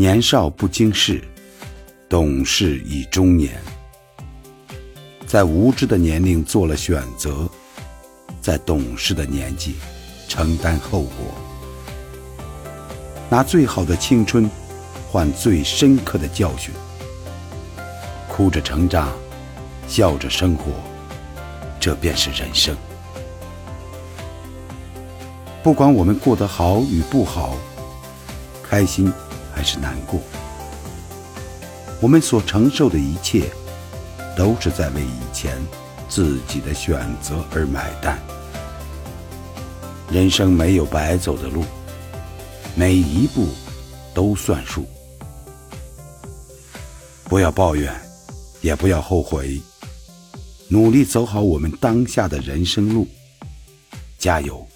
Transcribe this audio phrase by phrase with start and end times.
[0.00, 1.22] 年少不经事，
[2.08, 3.52] 懂事已中年。
[5.26, 7.46] 在无知的年龄做了选择，
[8.40, 9.74] 在懂事的年纪
[10.26, 11.10] 承担后果。
[13.28, 14.50] 拿最好的青春
[15.10, 16.72] 换最深刻的教训，
[18.26, 19.12] 哭着成长，
[19.86, 20.72] 笑着生活，
[21.78, 22.74] 这便是人生。
[25.62, 27.54] 不管我们过得好与不好，
[28.62, 29.12] 开心
[29.60, 30.18] 还是难过，
[32.00, 33.50] 我们所承受的一切，
[34.34, 35.54] 都是在为以前
[36.08, 38.18] 自己的选择而买单。
[40.10, 41.62] 人生没有白走的路，
[42.74, 43.48] 每一步
[44.14, 44.86] 都算数。
[47.24, 47.92] 不要抱怨，
[48.62, 49.60] 也不要后悔，
[50.68, 53.06] 努力走好我们当下的人生路，
[54.16, 54.66] 加油！